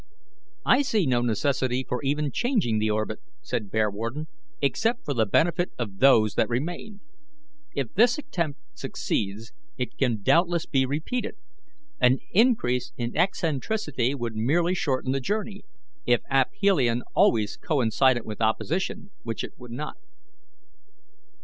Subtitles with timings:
[0.65, 4.25] "I see no necessity for even changing the orbit," said Bearwarden,
[4.59, 7.01] "except for the benefit of those that remain.
[7.75, 11.35] If this attempt succeeds, it can doubtless be repeated.
[11.99, 15.65] An increase in eccentricity would merely shorten the journey,
[16.07, 19.97] if aphelion always coincided with opposition, which it would not."